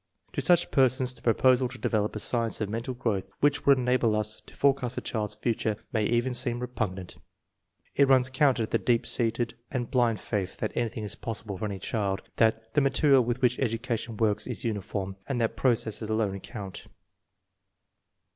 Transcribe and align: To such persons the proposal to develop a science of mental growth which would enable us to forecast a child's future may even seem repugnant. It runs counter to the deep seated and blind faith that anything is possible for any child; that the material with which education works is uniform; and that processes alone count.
To 0.33 0.41
such 0.41 0.71
persons 0.71 1.13
the 1.13 1.21
proposal 1.21 1.67
to 1.67 1.77
develop 1.77 2.15
a 2.15 2.19
science 2.19 2.59
of 2.59 2.69
mental 2.71 2.95
growth 2.95 3.25
which 3.39 3.67
would 3.67 3.77
enable 3.77 4.15
us 4.15 4.41
to 4.47 4.55
forecast 4.55 4.97
a 4.97 5.01
child's 5.01 5.35
future 5.35 5.77
may 5.93 6.05
even 6.05 6.33
seem 6.33 6.57
repugnant. 6.59 7.17
It 7.95 8.07
runs 8.07 8.31
counter 8.31 8.65
to 8.65 8.71
the 8.71 8.79
deep 8.83 9.05
seated 9.05 9.53
and 9.69 9.91
blind 9.91 10.19
faith 10.19 10.57
that 10.57 10.71
anything 10.75 11.03
is 11.03 11.13
possible 11.13 11.59
for 11.59 11.65
any 11.65 11.77
child; 11.77 12.23
that 12.37 12.73
the 12.73 12.81
material 12.81 13.23
with 13.23 13.43
which 13.43 13.59
education 13.59 14.17
works 14.17 14.47
is 14.47 14.63
uniform; 14.65 15.17
and 15.27 15.39
that 15.39 15.55
processes 15.55 16.09
alone 16.09 16.39
count. 16.39 16.87